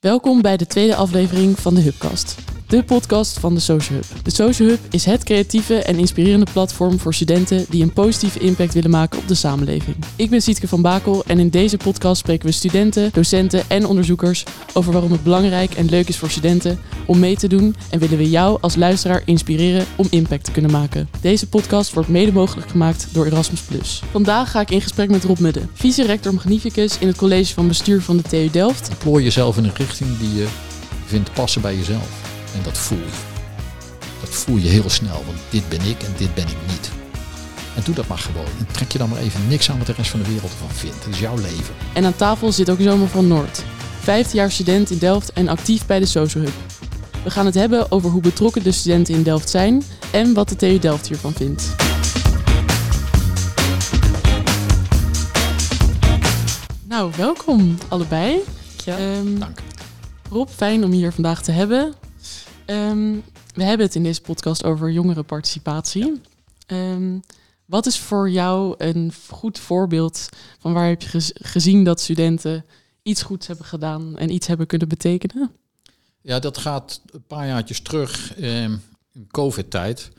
[0.00, 2.36] Welkom bij de tweede aflevering van de Hubcast,
[2.70, 4.24] de podcast van de Social Hub.
[4.24, 8.74] De Social Hub is het creatieve en inspirerende platform voor studenten die een positieve impact
[8.74, 9.96] willen maken op de samenleving.
[10.16, 14.44] Ik ben Sietke van Bakel en in deze podcast spreken we studenten, docenten en onderzoekers
[14.72, 18.18] over waarom het belangrijk en leuk is voor studenten om mee te doen en willen
[18.18, 21.08] we jou als luisteraar inspireren om impact te kunnen maken.
[21.20, 24.02] Deze podcast wordt mede mogelijk gemaakt door Erasmus+.
[24.10, 28.02] Vandaag ga ik in gesprek met Rob Mudde, vice-rector magnificus in het college van bestuur
[28.02, 30.46] van de TU Delft Plooi jezelf in een richting die je
[31.06, 32.29] vindt passen bij jezelf.
[32.54, 33.28] En dat voel je.
[34.20, 36.90] Dat voel je heel snel, want dit ben ik en dit ben ik niet.
[37.76, 38.46] En doe dat maar gewoon.
[38.58, 40.70] En trek je dan maar even niks aan wat de rest van de wereld ervan
[40.70, 41.04] vindt.
[41.04, 41.74] Het is jouw leven.
[41.92, 43.62] En aan tafel zit ook Zomer van Noord,
[44.00, 46.54] vijfde jaar student in Delft en actief bij de Social Hub.
[47.24, 50.56] We gaan het hebben over hoe betrokken de studenten in Delft zijn en wat de
[50.56, 51.74] TU Delft hiervan vindt.
[56.88, 58.38] Nou, welkom allebei.
[58.84, 59.60] Ehm, Dank.
[60.30, 61.94] Rob, fijn om je hier vandaag te hebben.
[62.70, 63.14] Ehm,
[63.54, 66.20] we hebben het in deze podcast over jongerenparticipatie.
[66.66, 67.18] Ehm,
[67.64, 72.64] wat is voor jou een goed voorbeeld van waar heb je gez- gezien dat studenten
[73.02, 75.50] iets goeds hebben gedaan en iets hebben kunnen betekenen?
[76.20, 78.80] Ja, dat gaat een paar jaartjes terug eh, in
[79.30, 80.10] COVID-tijd.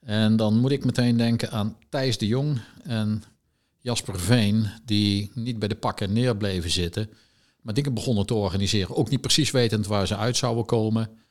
[0.00, 3.22] En dan moet ik meteen denken aan Thijs de Jong en
[3.78, 7.10] Jasper Veen, die niet bij de pakken neer bleven zitten,
[7.60, 8.96] maar dingen begonnen te organiseren.
[8.96, 11.26] Ook niet precies wetend waar ze uit zouden komen.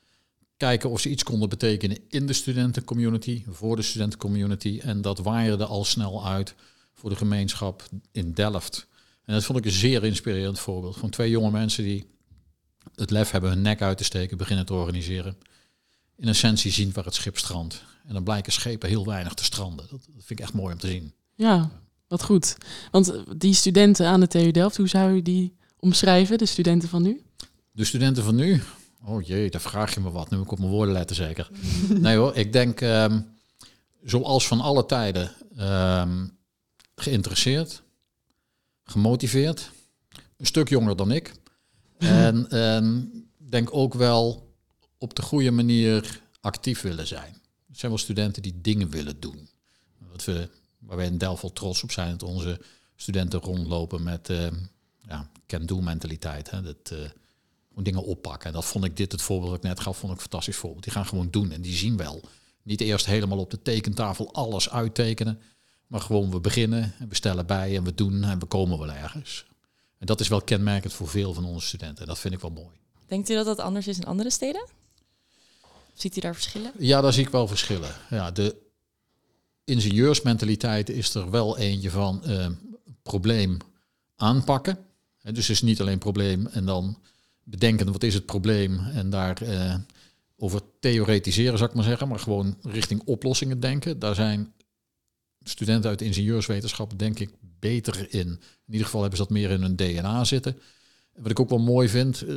[0.57, 4.79] Kijken of ze iets konden betekenen in de studentencommunity, voor de studentencommunity.
[4.83, 6.55] En dat waaide al snel uit
[6.93, 8.87] voor de gemeenschap in Delft.
[9.23, 12.05] En dat vond ik een zeer inspirerend voorbeeld van twee jonge mensen die
[12.95, 15.37] het lef hebben hun nek uit te steken, beginnen te organiseren.
[16.15, 17.83] In essentie zien waar het schip strandt.
[18.07, 19.85] En dan blijken schepen heel weinig te stranden.
[19.89, 21.13] Dat, dat vind ik echt mooi om te zien.
[21.35, 21.71] Ja,
[22.07, 22.57] wat goed.
[22.91, 26.89] Want eh, die studenten aan de TU Delft, hoe zou je die omschrijven, de studenten
[26.89, 27.21] van nu?
[27.71, 28.61] De studenten van nu,
[29.07, 30.29] oh jee, daar vraag je me wat.
[30.29, 31.49] Nu moet ik op mijn woorden letten zeker.
[31.99, 33.21] nee hoor, ik denk ehm,
[34.03, 36.27] zoals van alle tijden ehm,
[36.95, 37.83] geïnteresseerd,
[38.83, 39.71] gemotiveerd,
[40.37, 41.33] een stuk jonger dan ik.
[41.97, 43.01] En ehm,
[43.37, 44.53] denk ook wel
[44.97, 47.41] op de goede manier actief willen zijn.
[47.67, 49.49] Het zijn wel studenten die dingen willen doen.
[50.11, 50.49] Wat we,
[50.79, 52.61] waar wij in Delft wel trots op zijn, dat onze
[52.95, 54.55] studenten rondlopen met ehm,
[55.07, 56.49] ja, can-do mentaliteit.
[56.49, 56.61] Hè?
[56.61, 56.97] Dat, eh,
[57.77, 58.47] gewoon dingen oppakken.
[58.47, 60.55] En dat vond ik dit, het voorbeeld dat ik net gaf, vond ik een fantastisch
[60.55, 60.83] voorbeeld.
[60.83, 62.21] Die gaan gewoon doen en die zien wel.
[62.63, 65.41] Niet eerst helemaal op de tekentafel alles uittekenen.
[65.87, 68.91] Maar gewoon we beginnen en we stellen bij en we doen en we komen wel
[68.91, 69.45] ergens.
[69.97, 72.01] En dat is wel kenmerkend voor veel van onze studenten.
[72.01, 72.75] En dat vind ik wel mooi.
[73.07, 74.65] Denkt u dat dat anders is in andere steden?
[75.93, 76.71] Ziet u daar verschillen?
[76.77, 77.95] Ja, daar zie ik wel verschillen.
[78.09, 78.55] Ja, de
[79.63, 82.47] ingenieursmentaliteit is er wel eentje van eh,
[83.01, 83.57] probleem
[84.15, 84.77] aanpakken.
[85.21, 86.97] En dus is niet alleen probleem en dan
[87.49, 89.75] bedenken wat is het probleem en daar eh,
[90.37, 93.99] over theoretiseren, zou ik maar zeggen, maar gewoon richting oplossingen denken.
[93.99, 94.53] Daar zijn
[95.43, 98.27] studenten uit ingenieurswetenschappen denk ik beter in.
[98.65, 100.59] In ieder geval hebben ze dat meer in hun DNA zitten.
[101.13, 102.35] Wat ik ook wel mooi vind, eh,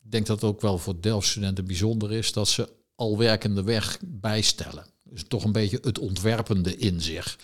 [0.00, 4.86] denk dat het ook wel voor Delft-studenten bijzonder is, dat ze al werkende weg bijstellen.
[5.02, 7.38] Dus toch een beetje het ontwerpende in zich.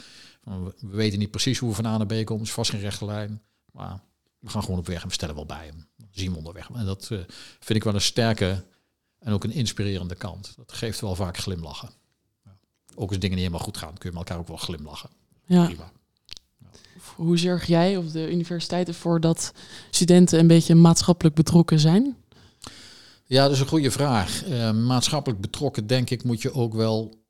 [0.81, 2.81] We weten niet precies hoe we van A naar B komen, het is vast geen
[2.81, 3.43] rechte lijn.
[3.73, 4.01] Maar
[4.39, 5.90] we gaan gewoon op weg en we stellen wel bij hem.
[6.11, 6.71] Zien we onderweg.
[6.75, 7.19] En dat eh,
[7.61, 8.65] vind ik wel een sterke
[9.19, 10.53] en ook een inspirerende kant.
[10.57, 11.91] Dat geeft wel vaak glimlachen.
[12.45, 12.57] Ja.
[12.95, 15.11] Ook als dingen niet helemaal goed gaan, kun je met elkaar ook wel glimlachen.
[15.47, 15.65] Ja.
[15.65, 15.93] Prima.
[17.15, 19.53] Hoe zorg jij of de universiteit ervoor dat
[19.91, 22.17] studenten een beetje maatschappelijk betrokken zijn?
[23.25, 24.45] Ja, dat is een goede vraag.
[24.45, 27.21] Eh, maatschappelijk betrokken, denk ik, moet je ook wel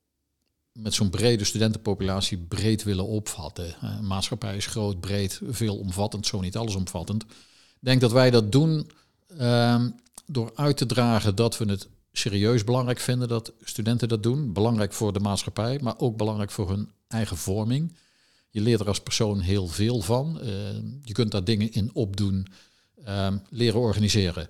[0.73, 3.75] met zo'n brede studentenpopulatie breed willen opvatten.
[3.81, 7.25] Eh, maatschappij is groot, breed, veelomvattend, zo niet allesomvattend.
[7.81, 8.91] Denk dat wij dat doen
[9.39, 9.91] ehm,
[10.27, 14.53] door uit te dragen dat we het serieus belangrijk vinden dat studenten dat doen.
[14.53, 17.97] Belangrijk voor de maatschappij, maar ook belangrijk voor hun eigen vorming.
[18.51, 20.41] Je leert er als persoon heel veel van.
[20.41, 20.49] Eh,
[21.03, 22.47] je kunt daar dingen in opdoen,
[23.05, 24.49] ehm, leren organiseren,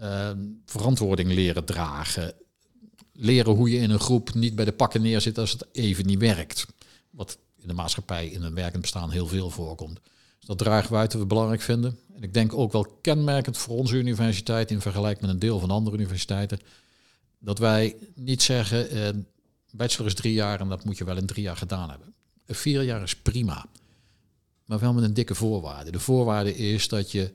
[0.00, 2.34] ehm, verantwoording leren dragen,
[3.12, 6.18] leren hoe je in een groep niet bij de pakken neerzit als het even niet
[6.18, 6.66] werkt.
[7.10, 10.00] Wat in de maatschappij in een werkend bestaan heel veel voorkomt.
[10.38, 11.98] Dus dat dragen we uit dat we belangrijk vinden.
[12.22, 15.96] Ik denk ook wel kenmerkend voor onze universiteit in vergelijking met een deel van andere
[15.96, 16.58] universiteiten.
[17.38, 19.08] Dat wij niet zeggen, eh,
[19.70, 22.14] bachelor is drie jaar en dat moet je wel in drie jaar gedaan hebben.
[22.46, 23.66] Vier jaar is prima.
[24.64, 25.90] Maar wel met een dikke voorwaarde.
[25.90, 27.32] De voorwaarde is dat je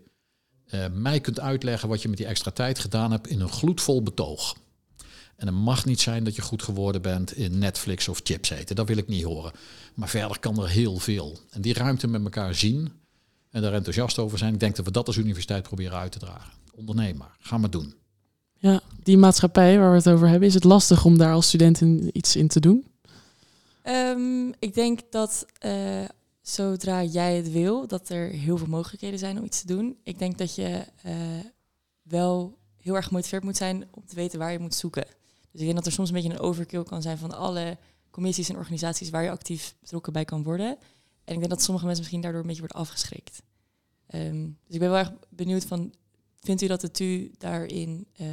[0.65, 4.03] eh, mij kunt uitleggen wat je met die extra tijd gedaan hebt in een gloedvol
[4.03, 4.55] betoog.
[5.35, 8.75] En het mag niet zijn dat je goed geworden bent in Netflix of chips eten.
[8.75, 9.51] Dat wil ik niet horen.
[9.93, 11.39] Maar verder kan er heel veel.
[11.49, 12.91] En die ruimte met elkaar zien
[13.51, 14.53] en daar enthousiast over zijn.
[14.53, 16.51] Ik denk dat we dat als universiteit proberen uit te dragen.
[16.75, 17.93] Onderneem maar, ga maar doen.
[18.59, 21.81] Ja, die maatschappij waar we het over hebben, is het lastig om daar als student
[21.81, 22.85] in, iets in te doen?
[23.81, 26.05] Ehm, ik denk dat uh,
[26.41, 29.97] zodra jij het wil, dat er heel veel mogelijkheden zijn om iets te doen.
[30.03, 31.13] Ik denk dat je uh,
[32.01, 35.05] wel heel erg gemotiveerd moet zijn om te weten waar je moet zoeken.
[35.51, 37.77] Dus ik denk dat er soms een beetje een overkill kan zijn van alle
[38.11, 40.77] commissies en organisaties waar je actief betrokken bij kan worden.
[41.27, 43.41] En ik denk dat sommige mensen misschien daardoor een beetje worden afgeschrikt.
[44.15, 45.93] Um, dus ik ben wel erg benieuwd van,
[46.39, 48.27] vindt u dat de TU daarin uh,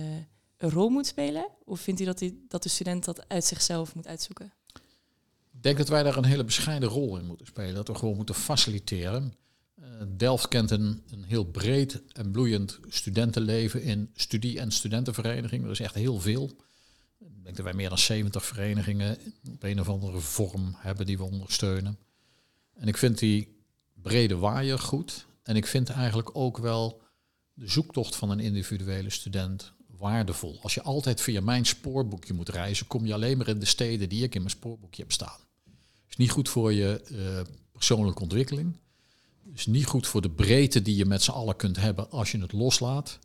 [0.56, 1.48] een rol moet spelen?
[1.64, 4.52] Of vindt u dat, die, dat de student dat uit zichzelf moet uitzoeken?
[5.52, 7.74] Ik denk dat wij daar een hele bescheiden rol in moeten spelen.
[7.74, 9.34] Dat we gewoon moeten faciliteren.
[9.80, 15.64] Uh, Delft kent een, een heel breed en bloeiend studentenleven in studie- en studentenverenigingen.
[15.64, 16.50] Er is echt heel veel.
[17.18, 19.18] Ik denk dat wij meer dan 70 verenigingen
[19.52, 21.98] op een of andere vorm hebben die we ondersteunen.
[22.74, 23.56] En ik vind die
[23.92, 25.26] brede waaier goed.
[25.42, 27.02] En ik vind eigenlijk ook wel
[27.52, 30.58] de zoektocht van een individuele student waardevol.
[30.62, 34.08] Als je altijd via mijn spoorboekje moet reizen, kom je alleen maar in de steden
[34.08, 35.38] die ik in mijn spoorboekje heb staan.
[36.08, 37.40] Is niet goed voor je uh,
[37.72, 38.76] persoonlijke ontwikkeling.
[39.52, 42.40] Is niet goed voor de breedte die je met z'n allen kunt hebben als je
[42.40, 43.18] het loslaat.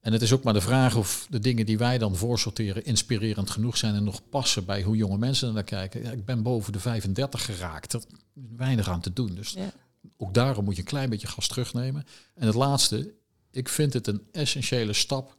[0.00, 3.50] En het is ook maar de vraag of de dingen die wij dan voorsorteren inspirerend
[3.50, 6.02] genoeg zijn en nog passen bij hoe jonge mensen naar kijken.
[6.02, 7.92] Ja, ik ben boven de 35 geraakt.
[7.92, 8.00] Er
[8.34, 9.34] is weinig aan te doen.
[9.34, 9.72] Dus ja.
[10.16, 12.06] ook daarom moet je een klein beetje gas terugnemen.
[12.34, 13.14] En het laatste,
[13.50, 15.36] ik vind het een essentiële stap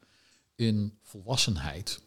[0.56, 2.02] in volwassenheid.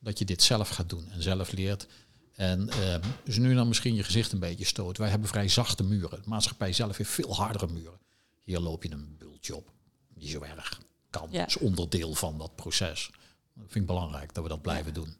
[0.00, 1.86] Dat je dit zelf gaat doen en zelf leert.
[2.32, 4.98] En uh, dus nu dan misschien je gezicht een beetje stoot.
[4.98, 6.22] Wij hebben vrij zachte muren.
[6.22, 8.00] De maatschappij zelf heeft veel hardere muren.
[8.42, 9.72] Hier loop je een bultje op.
[10.14, 10.80] Niet zo erg
[11.18, 11.28] kan.
[11.30, 11.46] Ja.
[11.46, 13.10] is onderdeel van dat proces.
[13.54, 15.16] Dat vind ik belangrijk dat we dat blijven doen.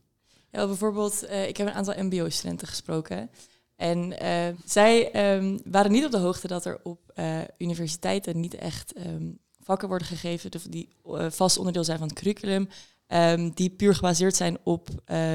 [0.50, 3.30] Ja, bijvoorbeeld, uh, ik heb een aantal MBO-studenten gesproken.
[3.76, 8.54] En uh, zij um, waren niet op de hoogte dat er op uh, universiteiten niet
[8.54, 10.88] echt um, vakken worden gegeven, die
[11.28, 12.68] vast onderdeel zijn van het curriculum.
[13.08, 14.88] Um, die puur gebaseerd zijn op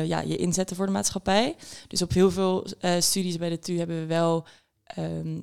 [0.06, 1.56] ja, je inzetten voor de maatschappij.
[1.88, 2.68] Dus op heel veel
[3.00, 4.46] studies bij de TU hebben we wel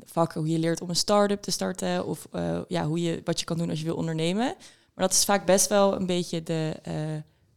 [0.04, 2.06] vakken hoe je leert om een start-up te starten.
[2.06, 2.28] Of
[2.68, 4.56] ja, hoe je, wat je kan doen als je wil ondernemen.
[4.98, 6.94] Maar dat is vaak best wel een beetje de uh,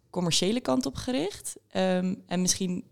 [0.10, 1.56] commerciële kant op gericht.
[1.76, 2.84] Um, en misschien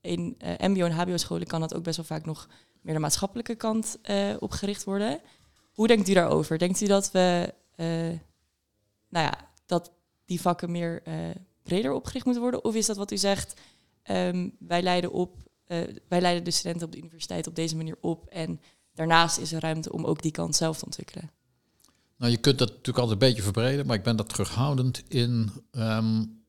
[0.00, 2.48] in uh, MBO en HBO-scholen kan dat ook best wel vaak nog
[2.80, 5.20] meer de maatschappelijke kant uh, op gericht worden.
[5.72, 6.58] Hoe denkt u daarover?
[6.58, 7.54] Denkt u dat we,
[9.08, 9.92] nou ja, dat
[10.24, 11.02] die vakken meer
[11.62, 12.64] breder opgericht moeten worden?
[12.64, 13.60] Of is dat wat u zegt?
[14.10, 15.36] Um, wij leiden op,
[16.08, 18.60] wij leiden de studenten op de universiteit op deze manier op en
[18.94, 21.30] daarnaast is er ruimte om ook die kant zelf te ontwikkelen.
[22.24, 25.50] Nou, je kunt dat natuurlijk altijd een beetje verbreden, maar ik ben daar terughoudend in,
[25.72, 26.44] um,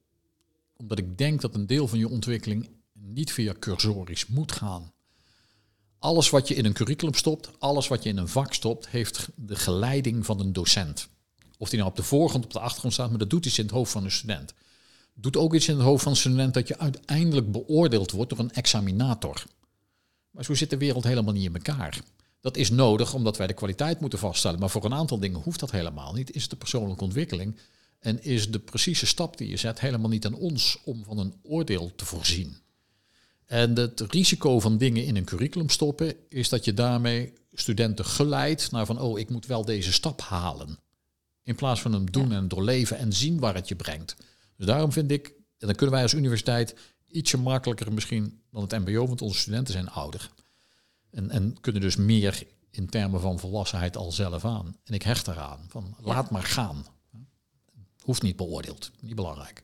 [0.77, 4.91] omdat ik denk dat een deel van je ontwikkeling niet via cursorisch moet gaan.
[5.99, 9.29] Alles wat je in een curriculum stopt, alles wat je in een vak stopt, heeft
[9.35, 11.07] de geleiding van een docent.
[11.57, 13.57] Of die nou op de voorgrond of op de achtergrond staat, maar dat doet iets
[13.57, 14.53] in het hoofd van een student.
[15.13, 18.39] Doet ook iets in het hoofd van een student dat je uiteindelijk beoordeeld wordt door
[18.39, 19.43] een examinator.
[20.31, 21.99] Maar zo zit de wereld helemaal niet in elkaar.
[22.45, 24.59] Dat is nodig omdat wij de kwaliteit moeten vaststellen.
[24.59, 26.31] Maar voor een aantal dingen hoeft dat helemaal niet.
[26.31, 27.57] Is het de persoonlijke ontwikkeling
[27.99, 31.33] en is de precieze stap die je zet helemaal niet aan ons om van een
[31.43, 32.57] oordeel te voorzien.
[33.45, 38.71] En het risico van dingen in een curriculum stoppen is dat je daarmee studenten geleidt
[38.71, 40.79] naar van oh, ik moet wel deze stap halen.
[41.43, 44.15] In plaats van hem doen en doorleven en zien waar het je brengt.
[44.57, 45.27] Dus daarom vind ik,
[45.57, 46.75] en dan kunnen wij als universiteit
[47.07, 50.29] ietsje makkelijker misschien dan het MBO, want onze studenten zijn ouder.
[51.15, 54.75] En, en kunnen dus meer in termen van volwassenheid al zelf aan.
[54.83, 55.59] En ik hecht eraan.
[55.67, 56.85] Van laat maar gaan.
[58.01, 58.91] Hoeft niet beoordeeld.
[58.99, 59.63] Niet belangrijk.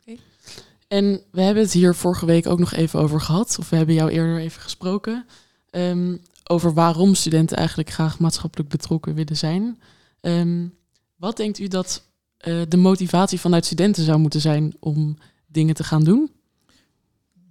[0.00, 0.18] Okay.
[0.88, 3.56] En we hebben het hier vorige week ook nog even over gehad.
[3.58, 5.26] Of we hebben jou eerder even gesproken.
[5.70, 9.80] Um, over waarom studenten eigenlijk graag maatschappelijk betrokken willen zijn.
[10.20, 10.74] Um,
[11.16, 12.02] wat denkt u dat
[12.46, 16.30] uh, de motivatie vanuit studenten zou moeten zijn om dingen te gaan doen?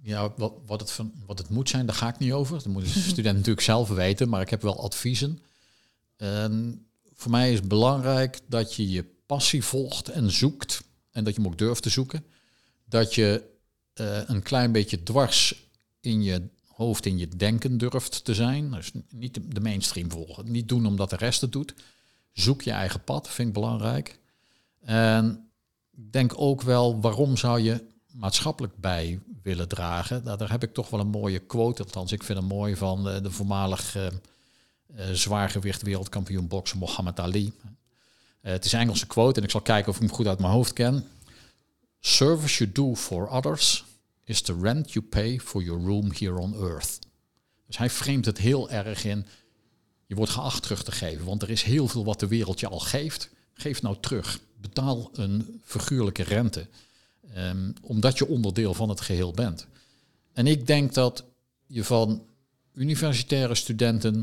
[0.02, 2.56] Ja, wat, wat, het van, wat het moet zijn, daar ga ik niet over.
[2.56, 5.42] Dat moet de student natuurlijk zelf weten, maar ik heb wel adviezen.
[6.16, 10.82] En voor mij is het belangrijk dat je je passie volgt en zoekt.
[11.10, 12.24] En dat je hem ook durft te zoeken.
[12.84, 13.42] Dat je
[13.94, 15.68] uh, een klein beetje dwars
[16.00, 18.70] in je hoofd, in je denken durft te zijn.
[18.70, 20.50] Dus niet de mainstream volgen.
[20.50, 21.74] Niet doen omdat de rest het doet.
[22.32, 24.18] Zoek je eigen pad, vind ik belangrijk.
[24.80, 25.50] En
[25.90, 30.22] denk ook wel, waarom zou je maatschappelijk bij willen dragen.
[30.24, 33.04] Nou, daar heb ik toch wel een mooie quote, althans ik vind hem mooi, van
[33.04, 37.52] de, de voormalig uh, uh, zwaargewicht wereldkampioen boksen Muhammad Ali.
[38.40, 40.52] Het is een Engelse quote en ik zal kijken of ik hem goed uit mijn
[40.52, 41.08] hoofd ken.
[42.00, 43.84] Service you do for others
[44.24, 46.98] is the rent you pay for your room here on earth.
[47.66, 49.26] Dus hij framet het heel erg in,
[50.10, 52.68] Je wordt geacht terug te geven, want er is heel veel wat de wereld je
[52.68, 53.30] al geeft.
[53.54, 54.40] Geef nou terug.
[54.60, 56.66] Betaal een figuurlijke rente.
[57.34, 59.66] Ehm, omdat je onderdeel van het geheel bent.
[60.32, 61.24] En ik denk dat
[61.66, 62.22] je van
[62.74, 64.14] universitaire studenten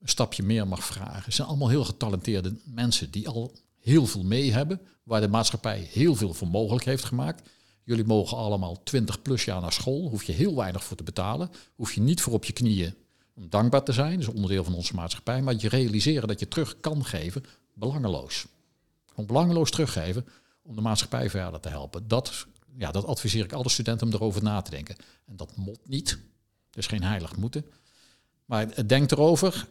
[0.00, 1.24] een stapje meer mag vragen.
[1.24, 5.88] Het zijn allemaal heel getalenteerde mensen die al heel veel mee hebben, waar de maatschappij
[5.92, 7.48] heel veel voor mogelijk heeft gemaakt.
[7.84, 11.50] Jullie mogen allemaal 20 plus jaar naar school, hoef je heel weinig voor te betalen,
[11.74, 12.94] hoef je niet voor op je knieën
[13.34, 16.48] om dankbaar te zijn, dat is onderdeel van onze maatschappij, maar je realiseren dat je
[16.48, 17.44] terug kan geven,
[17.74, 18.46] belangeloos.
[19.14, 20.26] Om belangeloos teruggeven
[20.66, 22.08] om de maatschappij verder te helpen.
[22.08, 22.46] Dat,
[22.76, 24.96] ja, dat adviseer ik alle studenten om erover na te denken.
[25.26, 26.18] En dat moet niet.
[26.70, 27.64] Dus geen heilig moeten.
[28.44, 29.66] Maar denk erover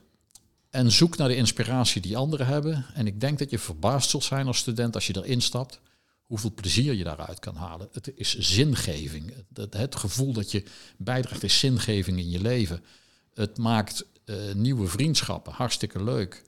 [0.70, 2.86] en zoek naar de inspiratie die anderen hebben.
[2.94, 5.80] En ik denk dat je verbaasd zult zijn als student als je erin stapt,
[6.22, 7.90] hoeveel plezier je daaruit kan halen.
[7.92, 9.34] Het is zingeving.
[9.54, 10.64] Het, het gevoel dat je
[10.98, 12.84] bijdraagt is zingeving in je leven.
[13.34, 16.44] Het maakt uh, nieuwe vriendschappen hartstikke leuk.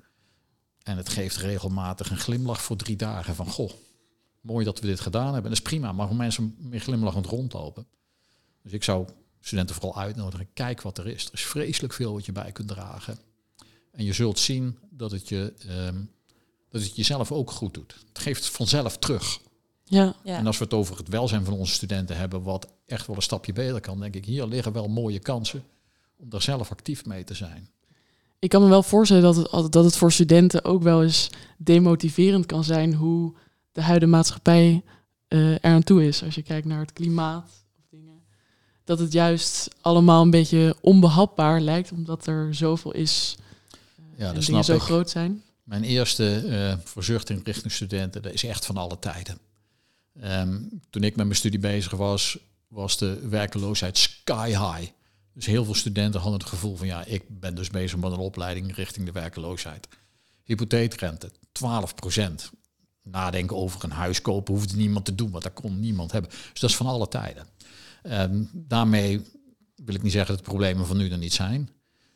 [0.84, 3.72] En het geeft regelmatig een glimlach voor drie dagen van goh,
[4.48, 5.44] mooi dat we dit gedaan hebben.
[5.44, 7.88] En dat is prima, maar hoe mensen meer glimlachend rondlopen.
[8.64, 9.08] Dus ik zou
[9.40, 11.26] studenten vooral uitnodigen, kijk wat er is.
[11.26, 13.18] Er is vreselijk veel wat je bij kunt dragen.
[13.92, 15.54] En je zult zien dat het, je,
[15.88, 16.12] um,
[16.70, 17.96] dat het jezelf ook goed doet.
[18.08, 19.40] Het geeft vanzelf terug.
[19.84, 20.16] Ja.
[20.24, 20.38] Ja.
[20.38, 23.22] En als we het over het welzijn van onze studenten hebben, wat echt wel een
[23.22, 25.64] stapje beter kan, denk ik, hier liggen wel mooie kansen
[26.16, 27.70] om daar zelf actief mee te zijn.
[28.40, 32.46] Ik kan me wel voorstellen dat het, dat het voor studenten ook wel eens demotiverend
[32.46, 33.34] kan zijn hoe
[33.78, 34.84] de huidige maatschappij
[35.28, 36.24] uh, eraan toe is.
[36.24, 38.24] Als je kijkt naar het klimaat of dingen.
[38.84, 43.38] Dat het juist allemaal een beetje onbehapbaar lijkt, omdat er zoveel is
[44.00, 44.82] uh, Ja, en dat dingen zo ik.
[44.82, 45.44] groot zijn.
[45.64, 49.38] Mijn eerste uh, verzuchting richting studenten, dat is echt van alle tijden.
[50.20, 54.92] Ehm, toen ik met mijn studie bezig was, was de werkeloosheid sky high.
[55.34, 58.18] Dus heel veel studenten hadden het gevoel van ja, ik ben dus bezig met een
[58.18, 59.88] opleiding richting de werkeloosheid.
[60.44, 62.52] Hypotheekrente, 12 procent.
[63.12, 66.32] Nadenken over een huis kopen hoefde niemand te doen, want dat kon niemand hebben.
[66.32, 67.48] Dus dat is van alle tijden.
[68.04, 69.22] Um, daarmee
[69.76, 71.70] wil ik niet zeggen dat de problemen van nu er niet zijn.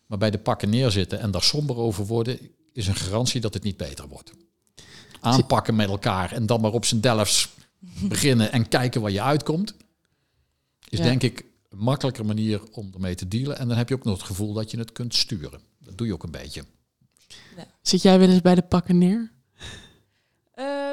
[0.05, 2.39] Maar bij de pakken neerzitten en daar somber over worden,
[2.73, 4.31] is een garantie dat het niet beter wordt.
[5.19, 7.49] Aanpakken met elkaar en dan maar op zijn delfs
[8.03, 9.75] beginnen en kijken waar je uitkomt,
[10.89, 11.03] is Ja.
[11.03, 13.57] denk ik een makkelijker manier om ermee te dealen.
[13.57, 15.61] En dan heb je ook nog het gevoel dat je het kunt sturen.
[15.79, 16.63] Dat doe je ook een beetje.
[17.81, 19.31] Zit jij wel eens bij de pakken neer?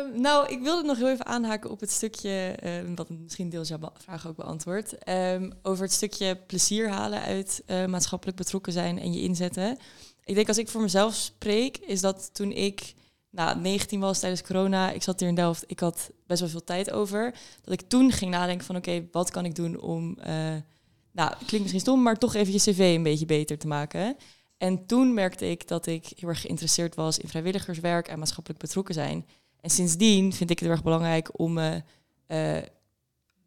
[0.08, 3.68] Ehm, nou, ik wilde nog heel even aanhaken op het stukje, ehm, wat misschien deels
[3.68, 8.98] jouw vraag ook beantwoordt, ehm, over het stukje plezier halen uit eh, maatschappelijk betrokken zijn
[8.98, 9.78] en je inzetten.
[10.24, 12.94] Ik denk als ik voor mezelf spreek, is dat toen ik
[13.30, 16.64] nou, 19 was tijdens corona, ik zat hier in Delft, ik had best wel veel
[16.64, 20.34] tijd over, dat ik toen ging nadenken van oké, wat kan ik doen om, eh,
[21.12, 24.16] nou, klinkt misschien stom, maar toch even je cv een beetje beter te maken.
[24.58, 28.94] En toen merkte ik dat ik heel erg geïnteresseerd was in vrijwilligerswerk en maatschappelijk betrokken
[28.94, 29.26] zijn.
[29.60, 31.82] En sindsdien vind ik het erg belangrijk om me,
[32.26, 32.56] eh,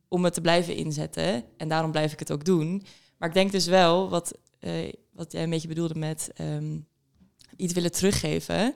[0.08, 1.44] om me te blijven inzetten.
[1.58, 2.84] En daarom blijf ik het ook doen.
[3.18, 6.80] Maar ik denk dus wel, wat, eh, wat jij een beetje bedoelde met ehm,
[7.56, 8.76] iets willen teruggeven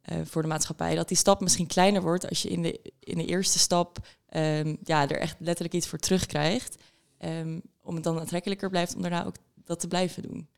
[0.00, 3.16] eh, voor de maatschappij, dat die stap misschien kleiner wordt als je in de, in
[3.16, 6.76] de eerste stap ehm, ja, er echt letterlijk iets voor terugkrijgt.
[7.18, 10.48] Ehm, om het dan aantrekkelijker blijft om daarna ook dat te blijven doen.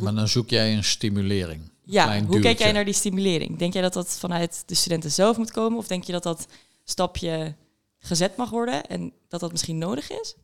[0.00, 1.70] Maar dan zoek jij een stimulering.
[1.90, 3.58] Ja, hoe kijk jij naar die stimulering?
[3.58, 5.78] Denk jij dat dat vanuit de studenten zelf moet komen?
[5.78, 6.46] Of denk je dat dat
[6.84, 7.54] stapje
[7.98, 10.34] gezet mag worden en dat dat misschien nodig is?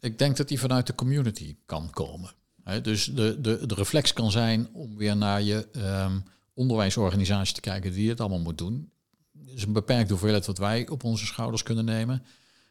[0.00, 2.30] Ik denk dat die vanuit de community kan komen.
[2.82, 6.18] Dus de, de, de reflex kan zijn om weer naar je ehm,
[6.54, 8.90] onderwijsorganisatie te kijken die het allemaal moet doen.
[9.46, 12.22] Het is een beperkte hoeveelheid wat wij op onze schouders kunnen nemen.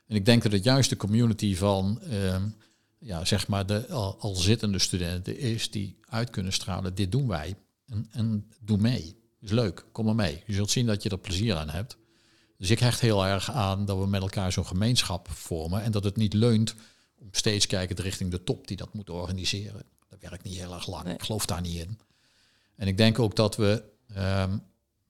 [0.08, 2.44] En ik denk dat het juist de community van ehm,
[3.00, 6.96] ja, zeg maar de al, al zittende studenten is die uit kunnen stralen.
[6.96, 7.56] Dit doen wij
[7.88, 9.16] en, en doe mee.
[9.40, 10.44] Is leuk, kom maar mee.
[10.46, 11.98] Je zult zien dat je er plezier aan hebt.
[12.58, 16.04] Dus ik hecht heel erg aan dat we met elkaar zo'n gemeenschap vormen en dat
[16.04, 16.76] het niet leunt
[17.16, 19.86] om steeds kijken richting de top die dat moet organiseren.
[20.10, 21.04] Dat werkt niet heel erg lang.
[21.04, 21.14] Nee.
[21.14, 22.00] Ik geloof daar niet in.
[22.76, 24.58] En ik denk ook dat we ehm,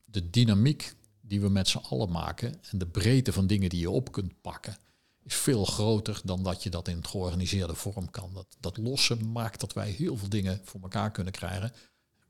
[0.06, 3.90] de dynamiek die we met z'n allen maken en de breedte van dingen die je
[3.90, 4.78] op kunt pakken,
[5.24, 8.34] is veel groter dan dat je dat in het georganiseerde vorm kan.
[8.34, 11.74] Dat, dat losse maakt dat wij heel veel dingen voor elkaar kunnen krijgen.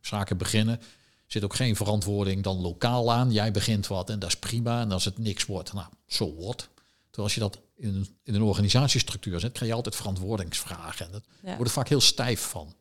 [0.07, 0.79] Zaken beginnen.
[1.25, 3.31] Zit ook geen verantwoording dan lokaal aan.
[3.31, 4.81] Jij begint wat en dat is prima.
[4.81, 6.57] En als het niks wordt, nou, so what?
[7.09, 11.05] Terwijl als je dat in een, in een organisatiestructuur zet, krijg je altijd verantwoordingsvragen.
[11.05, 11.47] En daar Ja.
[11.55, 12.73] wordt er vaak heel stijf van.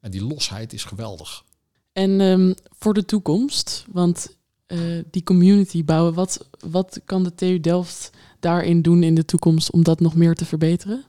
[0.00, 1.44] En die losheid is geweldig.
[1.92, 4.36] En ehm, voor de toekomst, want
[4.66, 4.78] eh,
[5.10, 8.10] die community bouwen, wat, wat kan de TU Delft
[8.40, 11.04] daarin doen in de toekomst om dat nog meer te verbeteren?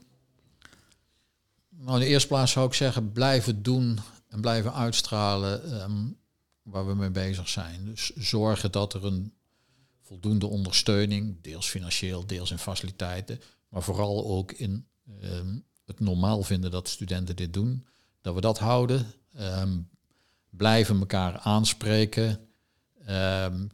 [1.70, 3.98] Nou, in de eerste plaats zou ik zeggen, blijf het doen
[4.36, 6.06] en blijven uitstralen ehm,
[6.62, 7.84] waar we mee bezig zijn.
[7.84, 9.32] Dus zorgen dat er een
[10.02, 14.86] voldoende ondersteuning, deels financieel, deels in faciliteiten, maar vooral ook in
[15.20, 17.86] ehm, het normaal vinden dat studenten dit doen,
[18.20, 19.06] dat we dat houden.
[19.34, 19.78] Ehm,
[20.50, 22.40] blijven elkaar aanspreken.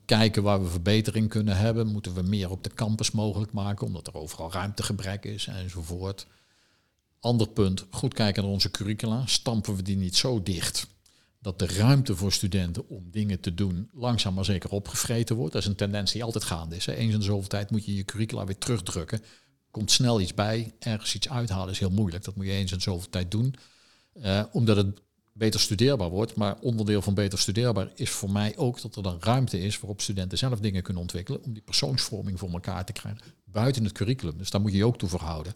[0.04, 1.87] kijken waar we verbetering kunnen hebben.
[1.87, 6.26] Moeten we meer op de campus mogelijk maken, omdat er overal ruimtegebrek is enzovoort.
[7.23, 9.26] Ander punt, goed kijken naar onze curricula.
[9.26, 10.87] Stampen we die niet zo dicht
[11.41, 15.52] dat de ruimte voor studenten om dingen te doen langzaam maar zeker opgevreten wordt.
[15.52, 16.87] Dat is een tendens die altijd gaande is.
[16.87, 16.95] Hè.
[16.95, 19.21] Eens in de zoveel tijd moet je je curricula weer terugdrukken.
[19.71, 22.25] Komt snel iets bij, ergens iets uithalen is heel moeilijk.
[22.25, 23.55] Dat moet je eens in de zoveel tijd doen.
[24.14, 25.00] Uh, omdat het
[25.33, 26.35] beter studeerbaar wordt.
[26.35, 30.00] Maar onderdeel van beter studeerbaar is voor mij ook dat er dan ruimte is waarop
[30.00, 31.43] studenten zelf dingen kunnen ontwikkelen.
[31.43, 34.38] Om die persoonsvorming voor elkaar te krijgen buiten het curriculum.
[34.38, 35.55] Dus daar moet je je ook toe verhouden.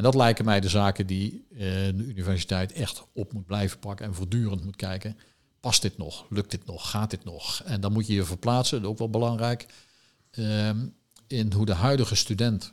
[0.00, 4.06] En dat lijken mij de zaken die uh, de universiteit echt op moet blijven pakken
[4.06, 5.16] en voortdurend moet kijken.
[5.60, 6.26] Past dit nog?
[6.28, 6.90] Lukt dit nog?
[6.90, 7.62] Gaat dit nog?
[7.64, 9.66] En dan moet je je verplaatsen, ook wel belangrijk,
[10.30, 10.70] uh,
[11.26, 12.70] in hoe de huidige student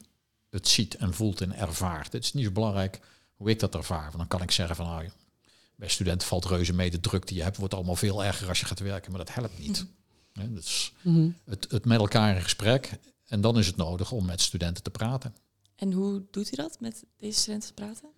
[0.50, 2.14] het ziet en voelt en ervaart.
[2.14, 3.00] Het is niet zo belangrijk
[3.36, 4.04] hoe ik dat ervaar.
[4.04, 5.10] Want dan kan ik zeggen van nou,
[5.76, 8.60] bij studenten valt reuze mee de druk die je hebt, wordt allemaal veel erger als
[8.60, 9.86] je gaat werken, maar dat helpt niet.
[10.34, 10.94] Mm dus
[11.46, 12.92] het, het met elkaar in gesprek.
[13.28, 15.36] En dan is het nodig om met studenten te praten.
[15.78, 18.10] En hoe doet u dat met deze studenten praten?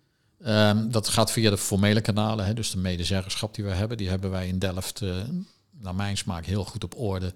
[0.46, 3.96] Um, dat gaat via de formele kanalen, hè, dus de medezeggenschap die we hebben.
[3.96, 5.22] Die hebben wij in Delft, uh,
[5.70, 7.34] naar mijn smaak, heel goed op orde.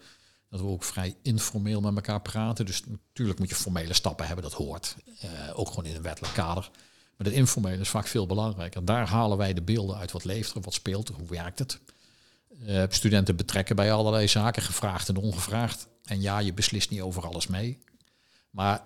[0.51, 2.67] Dat we ook vrij informeel met elkaar praten.
[2.67, 4.97] Dus natuurlijk moet je formele stappen hebben, dat hoort.
[5.25, 6.71] Uh, ook gewoon in een wettelijk kader.
[7.17, 8.85] Maar het informele is vaak veel belangrijker.
[8.85, 10.13] Daar halen wij de beelden uit.
[10.13, 11.81] Wat leeft er, wat speelt er, hoe werkt het?
[12.63, 15.89] Uh, studenten betrekken bij allerlei zaken, gevraagd en ongevraagd.
[16.05, 17.79] En ja, je beslist niet over alles mee.
[18.51, 18.83] Maar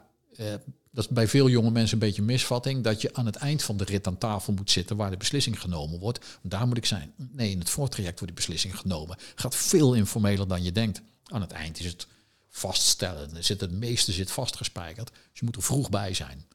[0.98, 3.62] dat is bij veel jonge mensen een beetje een misvatting, dat je aan het eind
[3.62, 6.38] van de rit aan tafel moet zitten waar de beslissing genomen wordt.
[6.42, 7.12] Daar moet ik zijn.
[7.16, 9.16] Nee, in het voortraject wordt die beslissing genomen.
[9.34, 11.00] Gaat veel informeler dan je denkt.
[11.24, 12.06] Aan het eind is het
[12.48, 13.36] vaststellen.
[13.36, 15.10] Er zit het meeste zit vastgespijkerd.
[15.10, 16.46] Dus je moet er vroeg bij zijn.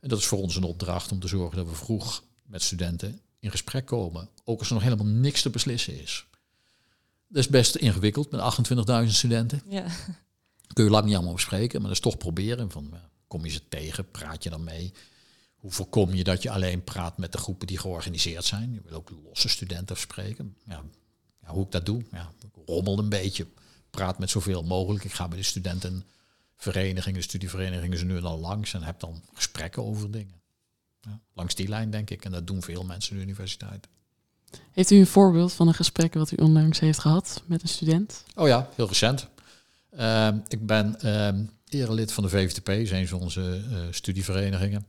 [0.00, 3.20] En dat is voor ons een opdracht om te zorgen dat we vroeg met studenten
[3.40, 4.28] in gesprek komen.
[4.44, 6.26] Ook als er nog helemaal niks te beslissen is.
[7.28, 8.40] Dat is best ingewikkeld met
[9.04, 9.62] 28.000 studenten.
[9.68, 9.86] Ja.
[10.72, 12.70] Kun je lang niet allemaal bespreken, maar dat is toch proberen.
[12.70, 12.94] Van,
[13.34, 14.10] Kom je ze tegen?
[14.10, 14.92] Praat je dan mee?
[15.56, 18.72] Hoe voorkom je dat je alleen praat met de groepen die georganiseerd zijn?
[18.72, 20.56] Je wil ook losse studenten spreken.
[20.64, 20.82] Ja,
[21.42, 22.04] ja hoe ik dat doe?
[22.10, 23.46] Ja, ik rommel een beetje.
[23.90, 25.04] Praat met zoveel mogelijk.
[25.04, 29.84] Ik ga bij de studentenverenigingen, de studieverenigingen ze nu dan langs en heb dan gesprekken
[29.84, 30.40] over dingen.
[31.00, 32.24] Ja, langs die lijn denk ik.
[32.24, 33.88] En dat doen veel mensen in de universiteit.
[34.72, 38.24] Heeft u een voorbeeld van een gesprek wat u onlangs heeft gehad met een student?
[38.34, 39.28] Oh ja, heel recent.
[39.98, 44.86] Uh, ik ben uh, erelid van de VVTP, is een van onze uh, studieverenigingen.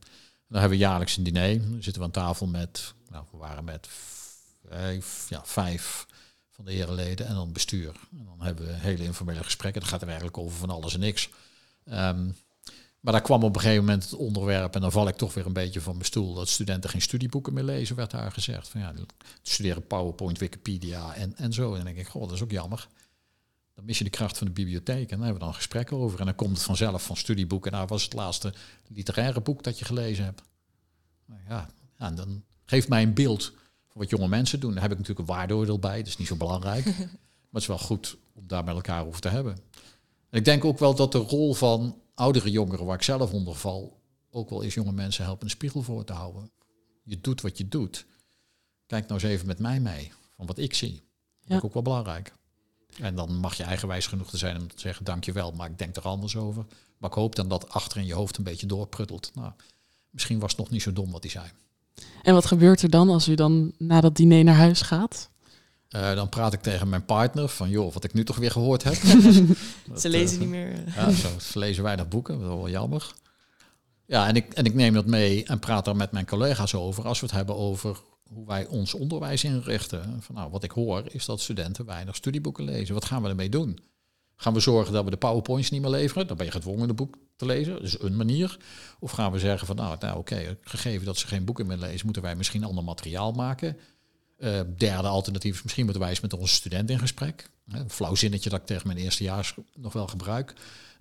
[0.47, 1.61] Dan hebben we jaarlijks een diner.
[1.79, 3.87] Zitten we aan tafel met, nou, we waren met
[4.69, 6.05] vijf, ja, vijf
[6.51, 7.91] van de ereleden en dan bestuur.
[8.11, 9.81] En dan hebben we hele informele gesprekken.
[9.81, 11.29] Dat gaat er eigenlijk over van alles en niks.
[11.91, 12.35] Um,
[13.05, 15.45] maar daar kwam op een gegeven moment het onderwerp, en dan val ik toch weer
[15.45, 18.67] een beetje van mijn stoel, dat studenten geen studieboeken meer lezen, werd daar gezegd.
[18.67, 18.93] Van ja,
[19.41, 21.69] studeren PowerPoint, Wikipedia en, en zo.
[21.69, 22.87] En dan denk ik, goh, dat is ook jammer.
[23.75, 25.11] Dan mis je de kracht van de bibliotheek.
[25.11, 26.19] En daar hebben we dan gesprekken over.
[26.19, 27.71] En dan komt het vanzelf van studieboeken.
[27.71, 28.53] Nou, was het laatste
[28.87, 30.41] literaire boek dat je gelezen hebt.
[31.25, 33.43] Nou ja, en dan geeft mij een beeld
[33.87, 34.71] van wat jonge mensen doen.
[34.71, 35.97] Daar heb ik natuurlijk een waardeoordeel bij.
[35.97, 36.85] Dat is niet zo belangrijk.
[36.95, 36.95] maar
[37.51, 39.53] het is wel goed om daar met elkaar over te hebben.
[40.29, 43.55] En ik denk ook wel dat de rol van oudere jongeren, waar ik zelf onder
[43.55, 43.99] val,
[44.31, 46.51] ook wel is jonge mensen helpen een spiegel voor te houden.
[47.03, 48.05] Je doet wat je doet.
[48.85, 51.03] Kijk nou eens even met mij mee, van wat ik zie.
[51.45, 52.33] Dat is ook wel belangrijk.
[53.01, 55.95] En dan mag je eigenwijs genoeg te zijn om te zeggen dankjewel, maar ik denk
[55.95, 56.65] er anders over.
[56.97, 59.31] Maar ik hoop dan dat achter in je hoofd een beetje doorpruttelt.
[59.33, 59.51] Nou,
[60.09, 61.45] misschien was het nog niet zo dom wat hij zei.
[62.23, 65.29] En wat gebeurt er dan als u dan na dat diner naar huis gaat?
[65.89, 68.83] Uh, dan praat ik tegen mijn partner van, joh, wat ik nu toch weer gehoord
[68.83, 68.93] heb.
[70.01, 70.83] ze lezen uh, niet meer.
[70.95, 73.13] ja, zo, ze lezen weinig boeken, dat is wel jammer.
[74.05, 77.07] Ja, en ik, en ik neem dat mee en praat daar met mijn collega's over
[77.07, 77.97] als we het hebben over
[78.33, 80.21] hoe wij ons onderwijs inrichten.
[80.21, 82.93] Van, nou, wat ik hoor is dat studenten weinig studieboeken lezen.
[82.93, 83.79] Wat gaan we ermee doen?
[84.35, 86.27] Gaan we zorgen dat we de powerpoints niet meer leveren?
[86.27, 87.73] Dan ben je gedwongen een boek te lezen.
[87.73, 88.57] Dat is een manier.
[88.99, 92.05] Of gaan we zeggen van nou, nou oké, gegeven dat ze geen boeken meer lezen,
[92.05, 93.77] moeten wij misschien ander materiaal maken.
[94.39, 97.49] Uh, derde alternatief is misschien moeten wij eens met onze studenten in gesprek.
[97.67, 100.53] Een flauw zinnetje dat ik tegen mijn eerstejaars nog wel gebruik.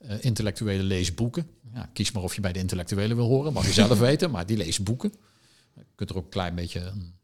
[0.03, 1.47] Uh, intellectuele lezen boeken.
[1.75, 4.47] Ja, kies maar of je bij de intellectuelen wil horen, mag je zelf weten, maar
[4.47, 5.13] die lezen boeken.
[5.75, 7.15] Je kunt er ook een klein beetje een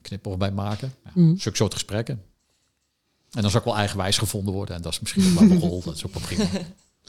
[0.00, 0.94] knipoog bij maken.
[1.04, 1.38] Ja, mm.
[1.38, 2.22] Zulke soort gesprekken.
[3.30, 4.76] En dan zou ik wel eigenwijs gevonden worden.
[4.76, 5.82] En dat is misschien wel mijn rol.
[5.82, 6.48] Dat is ook wel prima.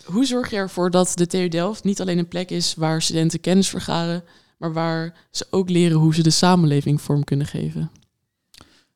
[0.06, 3.40] Hoe zorg je ervoor dat de TU Delft niet alleen een plek is waar studenten
[3.40, 4.24] kennis vergaren,
[4.58, 7.92] maar waar ze ook leren hoe ze de samenleving vorm kunnen geven?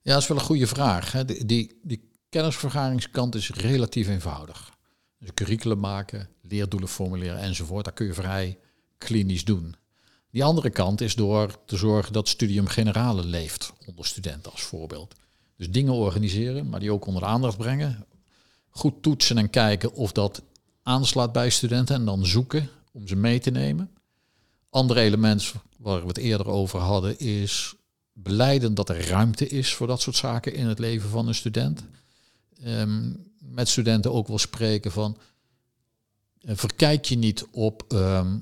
[0.01, 1.11] Ja, dat is wel een goede vraag.
[1.11, 1.25] Hè.
[1.25, 4.73] Die, die, die kennisvergaringskant is relatief eenvoudig.
[5.19, 8.57] Dus curriculum maken, leerdoelen formuleren enzovoort, dat kun je vrij
[8.97, 9.75] klinisch doen.
[10.35, 15.15] Die andere kant is door te zorgen dat studium generale leeft onder studenten als voorbeeld.
[15.57, 18.05] Dus dingen organiseren, maar die ook onder de aandacht brengen.
[18.69, 20.41] Goed toetsen en kijken of dat
[20.83, 23.91] aanslaat bij studenten en dan zoeken om ze mee te nemen.
[24.69, 27.75] Andere element waar we het eerder over hadden is
[28.13, 31.83] beleiden dat er ruimte is voor dat soort zaken in het leven van een student.
[32.63, 35.17] Ehm, met studenten ook wel spreken van
[36.41, 38.37] uh, verkijk je niet op ehm,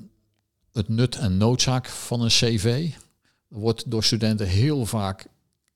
[0.74, 2.90] het nut en noodzaak van een cv.
[3.48, 5.26] Dat wordt door studenten heel vaak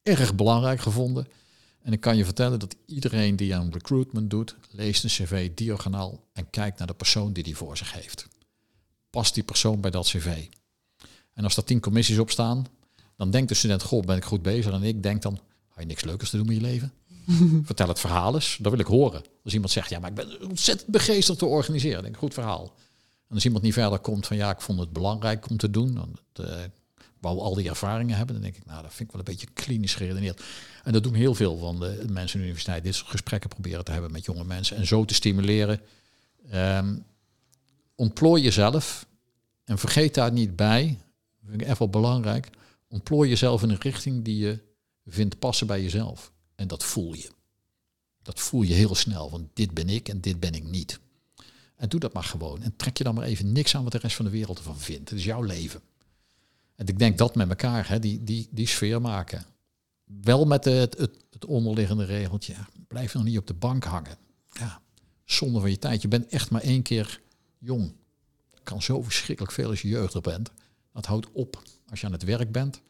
[0.03, 1.29] erg belangrijk gevonden.
[1.83, 6.25] En ik kan je vertellen dat iedereen die aan recruitment doet, leest een cv diagonaal
[6.33, 8.27] en kijkt naar de persoon die die voor zich heeft.
[9.11, 10.47] Past die persoon bij dat cv?
[11.35, 12.67] En als er tien commissies op staan,
[13.17, 14.73] dan denkt de student, goh, ben ik goed bezig?
[14.73, 15.33] En ik denk dan,
[15.69, 16.93] heb je niks leukers te doen met je leven?
[17.65, 19.23] Vertel het verhaal eens, dat wil ik horen.
[19.45, 22.03] Als iemand zegt, ja, maar ik ben ontzettend begeesterd te organiseren.
[22.03, 22.75] denk ik, goed verhaal.
[23.29, 25.95] En als iemand niet verder komt van, ja, ik vond het belangrijk om te doen.
[25.95, 26.57] Dan, uh,
[27.21, 28.35] wou al die ervaringen hebben.
[28.35, 30.43] Dan denk ik, nou, dat vind ik wel een beetje klinisch geredeneerd.
[30.85, 32.85] En dat doen heel veel van de mensen in de universiteit.
[32.85, 34.77] Dit soort gesprekken proberen te hebben met jonge mensen.
[34.77, 35.81] En zo te stimuleren.
[36.55, 37.05] Um,
[37.95, 39.07] ontplooi jezelf.
[39.65, 40.99] En vergeet daar niet bij,
[41.47, 42.51] vind ik echt wel belangrijk.
[42.89, 44.59] Ontplooi jezelf in een richting die je
[45.07, 46.33] vindt passen bij jezelf.
[46.55, 47.31] En dat voel je.
[48.23, 49.31] Dat voel je heel snel.
[49.31, 51.01] Want dit ben ik en dit ben ik niet.
[51.79, 52.63] En doe dat maar gewoon.
[52.63, 54.79] En trek je dan maar even niks aan wat de rest van de wereld ervan
[54.79, 55.11] vindt.
[55.11, 55.81] Het is jouw leven.
[56.75, 59.45] En ik denk dat met elkaar, hè, die, die, die sfeer maken.
[60.05, 62.55] Wel met het, het, het onderliggende regeltje.
[62.89, 64.17] Blijf nog niet op de bank hangen.
[64.51, 64.81] Ja,
[65.25, 66.03] zonde van je tijd.
[66.03, 67.21] Je bent echt maar één keer
[67.59, 67.93] jong.
[68.63, 70.51] Kan zo verschrikkelijk veel als je jeugdig bent.
[70.93, 72.81] Dat houdt op als je aan het werk bent.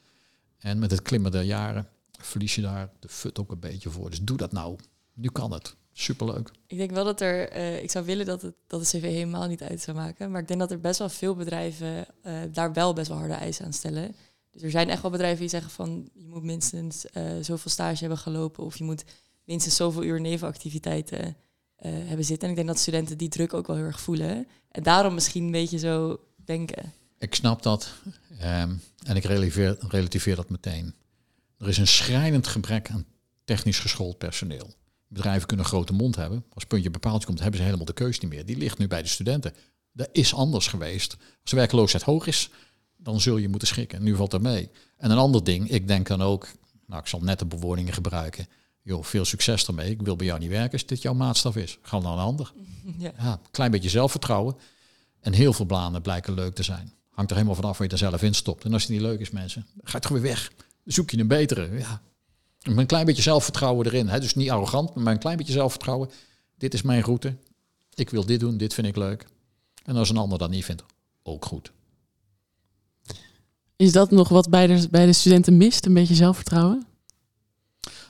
[0.58, 4.10] En met het klimmen der jaren verlies je daar de fut ook een beetje voor.
[4.10, 4.78] Dus doe dat nou.
[5.14, 5.76] Nu kan het.
[6.00, 6.50] Superleuk.
[6.66, 9.46] Ik denk wel dat er, uh, ik zou willen dat, het, dat de CV helemaal
[9.46, 10.30] niet uit zou maken.
[10.30, 13.34] Maar ik denk dat er best wel veel bedrijven uh, daar wel best wel harde
[13.34, 14.14] eisen aan stellen.
[14.50, 18.00] Dus er zijn echt wel bedrijven die zeggen van je moet minstens uh, zoveel stage
[18.00, 19.04] hebben gelopen of je moet
[19.44, 21.36] minstens zoveel uur nevenactiviteiten
[21.80, 22.44] hebben zitten.
[22.44, 24.46] En ik denk dat studenten die druk ook wel heel erg voelen.
[24.70, 26.92] En daarom misschien een beetje zo denken.
[27.18, 27.92] Ik snap dat.
[28.42, 30.94] Um, en ik relativeer, relativeer dat meteen.
[31.58, 33.06] Er is een schrijnend gebrek aan
[33.44, 34.76] technisch geschoold personeel.
[35.08, 36.44] Bedrijven kunnen een grote mond hebben.
[36.54, 38.46] Als puntje bepaald komt, hebben ze helemaal de keus niet meer.
[38.46, 39.54] Die ligt nu bij de studenten.
[39.92, 41.16] Dat is anders geweest.
[41.18, 42.50] Als de werkloosheid hoog is,
[42.96, 44.02] dan zul je moeten schikken.
[44.02, 44.70] Nu valt er mee.
[44.96, 46.48] En een ander ding, ik denk dan ook,
[46.86, 48.46] nou ik zal nette bewoordingen gebruiken.
[48.82, 49.90] Joh, veel succes ermee.
[49.90, 51.78] Ik wil bij jou niet werken als dit jouw maatstaf is.
[51.82, 52.52] Ga naar een ander.
[52.98, 53.12] Ja.
[53.18, 54.56] ja, klein beetje zelfvertrouwen.
[55.20, 56.92] En heel veel banen blijken leuk te zijn.
[57.10, 58.64] Hangt er helemaal vanaf waar je er zelf in stopt.
[58.64, 60.52] En als het niet leuk is, mensen, ga het gewoon weer weg.
[60.56, 61.78] Dan zoek je een betere.
[61.78, 62.02] Ja,
[62.68, 64.08] met een klein beetje zelfvertrouwen erin.
[64.08, 64.20] Hè?
[64.20, 66.10] Dus niet arrogant, maar een klein beetje zelfvertrouwen.
[66.58, 67.36] Dit is mijn route.
[67.94, 69.26] Ik wil dit doen, dit vind ik leuk.
[69.84, 70.82] En als een ander dat niet vindt,
[71.22, 71.72] ook goed.
[73.76, 76.86] Is dat nog wat bij de, bij de studenten mist, een beetje zelfvertrouwen?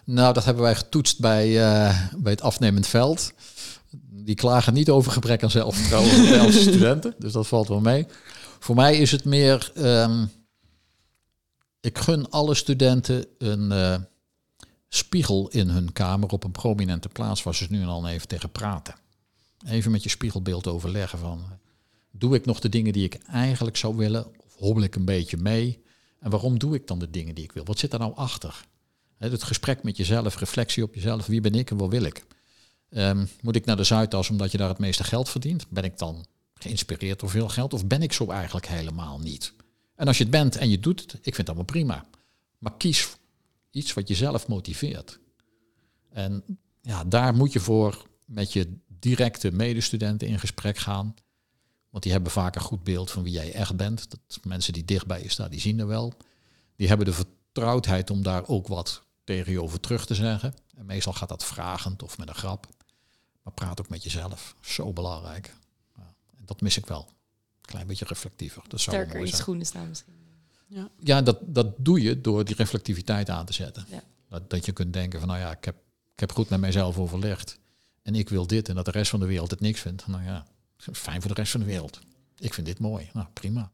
[0.04, 3.32] Nou, dat hebben wij getoetst bij, uh, bij het afnemend veld.
[4.10, 8.06] Die klagen niet over gebrek aan zelfvertrouwen bij onze studenten, dus dat valt wel mee.
[8.58, 10.30] Voor mij is het meer, um,
[11.80, 13.96] ik gun alle studenten een, uh,
[14.88, 18.50] spiegel in hun kamer op een prominente plaats waar ze nu en dan even tegen
[18.50, 18.94] praten.
[19.66, 21.44] Even met je spiegelbeeld overleggen van,
[22.10, 25.36] doe ik nog de dingen die ik eigenlijk zou willen of hobbel ik een beetje
[25.36, 25.82] mee?
[26.20, 27.64] En waarom doe ik dan de dingen die ik wil?
[27.64, 28.64] Wat zit er nou achter?
[29.18, 32.24] Het gesprek met jezelf, reflectie op jezelf, wie ben ik en wat wil ik?
[32.90, 35.68] Um, moet ik naar de Zuidas omdat je daar het meeste geld verdient?
[35.68, 39.52] Ben ik dan geïnspireerd door veel geld of ben ik zo eigenlijk helemaal niet?
[39.94, 42.06] En als je het bent en je doet het, ik vind het allemaal prima.
[42.58, 43.16] Maar kies
[43.70, 45.18] iets wat jezelf motiveert.
[46.10, 46.44] En
[46.82, 51.14] ja, daar moet je voor met je directe medestudenten in gesprek gaan.
[51.90, 54.10] Want die hebben vaak een goed beeld van wie jij echt bent.
[54.10, 56.12] Dat mensen die dichtbij je staan, die zien er wel.
[56.76, 60.54] Die hebben de vertrouwdheid om daar ook wat tegen je over terug te zeggen.
[60.76, 62.66] En meestal gaat dat vragend of met een grap.
[63.42, 64.54] Maar praat ook met jezelf.
[64.60, 65.54] Zo belangrijk.
[65.96, 67.08] Ja, en dat mis ik wel.
[67.60, 68.62] Klein beetje reflectiever.
[68.68, 70.27] Dat zou Sterker in schoenen staan misschien.
[70.68, 73.84] Ja, ja dat, dat doe je door die reflectiviteit aan te zetten.
[73.90, 74.02] Ja.
[74.28, 75.76] Dat, dat je kunt denken van, nou ja, ik heb,
[76.12, 77.58] ik heb goed met mijzelf overlegd.
[78.02, 80.06] En ik wil dit en dat de rest van de wereld het niks vindt.
[80.06, 80.46] Nou ja,
[80.92, 82.00] fijn voor de rest van de wereld.
[82.38, 83.08] Ik vind dit mooi.
[83.12, 83.70] Nou, prima.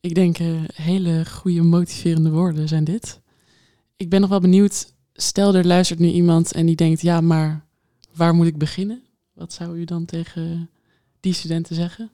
[0.00, 3.20] Ik denk uh, hele goede motiverende woorden zijn dit.
[3.96, 4.92] Ik ben nog wel benieuwd.
[5.12, 7.64] Stel er luistert nu iemand en die denkt, ja, maar
[8.14, 9.02] waar moet ik beginnen?
[9.32, 10.70] Wat zou u dan tegen
[11.20, 12.10] die studenten zeggen?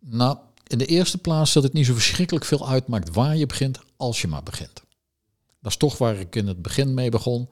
[0.00, 3.78] Nou, in de eerste plaats dat het niet zo verschrikkelijk veel uitmaakt waar je begint,
[3.96, 4.82] als je maar begint.
[5.60, 7.48] Dat is toch waar ik in het begin mee begon.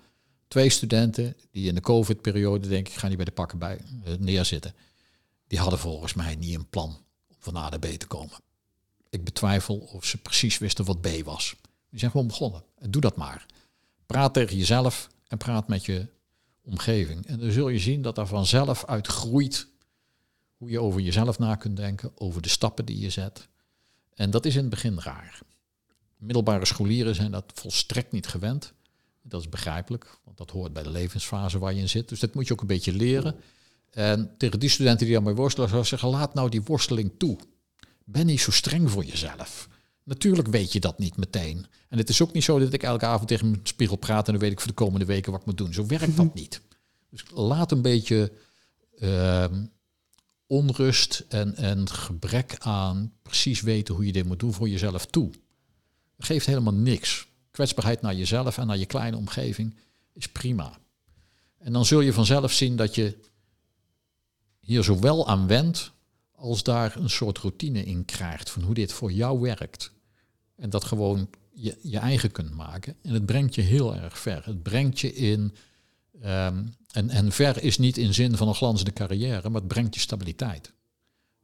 [0.48, 4.14] Twee studenten die in de COVID-periode, denk ik, ga niet bij de pakken bij eh,
[4.18, 4.74] neerzitten.
[5.46, 6.98] Die hadden volgens mij niet een plan
[7.28, 8.36] om van A naar B te komen.
[9.10, 11.54] Ik betwijfel of ze precies wisten wat B was.
[11.90, 12.64] Die zijn gewoon begonnen.
[12.88, 13.46] Doe dat maar.
[14.06, 16.08] Praat tegen jezelf en praat met je
[16.62, 17.26] omgeving.
[17.26, 19.66] En dan zul je zien dat er vanzelf uit groeit
[20.62, 23.48] hoe je over jezelf na kunt denken, over de stappen die je zet.
[24.14, 25.40] En dat is in het begin raar.
[26.16, 28.72] Middelbare scholieren zijn dat volstrekt niet gewend.
[29.22, 32.08] Dat is begrijpelijk, want dat hoort bij de levensfase waar je in zit.
[32.08, 33.34] Dus dat moet je ook een beetje leren.
[33.90, 37.38] En tegen die studenten die daarmee worstelen, zou ik zeggen, laat nou die worsteling toe.
[38.04, 39.68] Ben niet zo streng voor jezelf.
[40.02, 41.66] Natuurlijk weet je dat niet meteen.
[41.88, 44.32] En het is ook niet zo dat ik elke avond tegen mijn spiegel praat en
[44.32, 45.72] dan weet ik voor de komende weken wat ik moet doen.
[45.72, 46.60] Zo werkt dat niet.
[47.10, 48.32] Dus laat een beetje
[48.98, 49.64] ehm,
[50.52, 55.30] onrust en, en gebrek aan precies weten hoe je dit moet doen voor jezelf toe.
[56.16, 57.26] Dat geeft helemaal niks.
[57.50, 59.74] Kwetsbaarheid naar jezelf en naar je kleine omgeving
[60.12, 60.78] is prima.
[61.58, 63.18] En dan zul je vanzelf zien dat je
[64.60, 65.92] hier zowel aan wendt
[66.34, 69.92] als daar een soort routine in krijgt van hoe dit voor jou werkt.
[70.56, 72.96] En dat gewoon je, je eigen kunt maken.
[73.02, 74.44] En het brengt je heel erg ver.
[74.44, 75.54] Het brengt je in.
[76.22, 79.94] Ehm, en, en ver is niet in zin van een glanzende carrière, maar het brengt
[79.94, 80.72] je stabiliteit.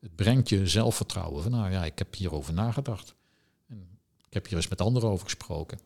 [0.01, 1.43] Het brengt je zelfvertrouwen.
[1.43, 3.15] Van nou ja, ik heb hierover nagedacht.
[3.69, 5.79] En ik heb hier eens met anderen over gesproken.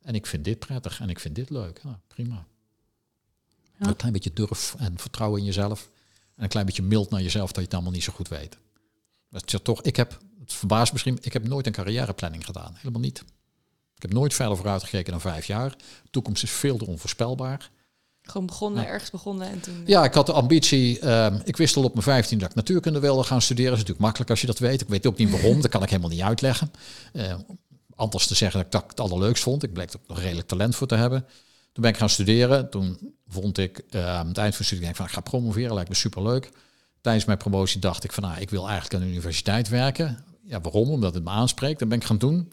[0.00, 1.82] En ik vind dit prettig en ik vind dit leuk.
[1.82, 2.46] Nou, prima.
[3.78, 3.86] Ja.
[3.86, 5.88] Een klein beetje durf en vertrouwen in jezelf.
[6.36, 8.58] En een klein beetje mild naar jezelf dat je het allemaal niet zo goed weet.
[9.30, 12.74] Dat is toch, ik heb, het verbaast misschien, ik heb nooit een carrièreplanning gedaan.
[12.74, 13.24] Helemaal niet.
[13.94, 15.70] Ik heb nooit verder vooruit gekeken dan vijf jaar.
[16.02, 17.70] De toekomst is veel te onvoorspelbaar.
[18.26, 19.82] Gewoon begonnen, ergens begonnen en toen...
[19.86, 23.00] Ja, ik had de ambitie, uh, ik wist al op mijn 15 dat ik natuurkunde
[23.00, 23.70] wilde gaan studeren.
[23.70, 24.80] Dat is natuurlijk makkelijk als je dat weet.
[24.80, 26.70] Ik weet ook niet waarom, dat kan ik helemaal niet uitleggen.
[27.12, 27.34] Uh,
[27.94, 29.62] anders te zeggen dat ik dat het allerleukst vond.
[29.62, 31.26] Ik bleek er nog redelijk talent voor te hebben.
[31.72, 32.70] Toen ben ik gaan studeren.
[32.70, 35.74] Toen vond ik uh, aan het eind van de studie, denk van, ik ga promoveren,
[35.74, 36.50] lijkt me superleuk.
[37.00, 40.24] Tijdens mijn promotie dacht ik van, nou, ik wil eigenlijk aan de universiteit werken.
[40.42, 40.90] Ja, waarom?
[40.90, 41.78] Omdat het me aanspreekt.
[41.78, 42.52] Dat ben ik gaan doen.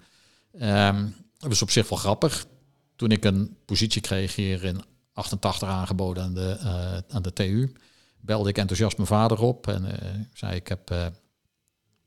[0.61, 2.45] Um, dat was op zich wel grappig.
[2.95, 7.73] Toen ik een positie kreeg hier in 88 aangeboden aan de, uh, aan de TU,
[8.19, 9.91] belde ik enthousiast mijn vader op en uh,
[10.33, 11.05] zei ik heb, uh,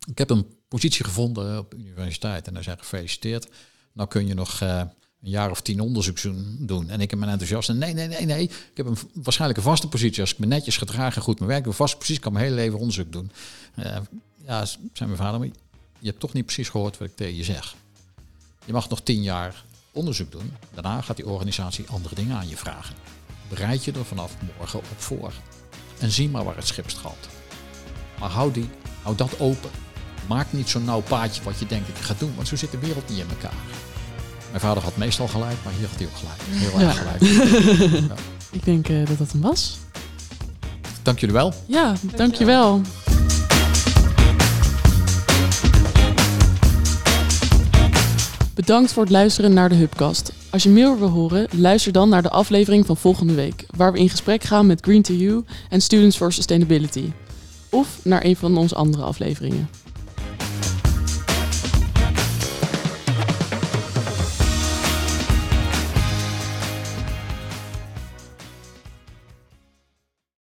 [0.07, 2.47] ik heb een positie gevonden op de universiteit.
[2.47, 3.49] En hij zei gefeliciteerd.
[3.93, 4.91] Nou kun je nog een
[5.21, 6.19] jaar of tien onderzoek
[6.59, 6.89] doen.
[6.89, 7.69] En ik heb mijn enthousiast.
[7.69, 8.43] En nee, nee, nee, nee.
[8.43, 10.21] Ik heb een, waarschijnlijk een vaste positie.
[10.21, 12.57] Als ik me netjes gedraag en goed mijn werk doe, vaste positie, kan mijn hele
[12.57, 13.31] leven onderzoek doen.
[14.45, 15.49] ja, zei mijn vader, maar
[15.99, 17.75] je hebt toch niet precies gehoord wat ik tegen je zeg.
[18.65, 20.57] Je mag nog tien jaar onderzoek doen.
[20.75, 22.95] Daarna gaat die organisatie andere dingen aan je vragen.
[23.49, 25.33] Bereid je er vanaf morgen op voor.
[25.99, 27.29] En zie maar waar het schip straalt.
[28.19, 28.69] Maar hou, die,
[29.03, 29.71] hou dat open.
[30.29, 32.71] Maak niet zo'n nauw paadje wat je denkt dat je gaat doen, want zo zit
[32.71, 33.61] de wereld niet in elkaar.
[34.49, 36.41] Mijn vader had meestal gelijk, maar hier had hij ook gelijk.
[36.47, 37.23] Heel erg gelijk.
[38.09, 38.15] Ja.
[38.51, 39.79] Ik denk uh, dat dat hem was.
[41.03, 41.55] Dank jullie wel.
[41.67, 42.81] Ja, dank je wel.
[48.55, 50.33] Bedankt voor het luisteren naar de Hubcast.
[50.51, 53.99] Als je meer wil horen, luister dan naar de aflevering van volgende week, waar we
[53.99, 57.13] in gesprek gaan met Green to You en Students for Sustainability.
[57.71, 59.69] Of naar een van onze andere afleveringen.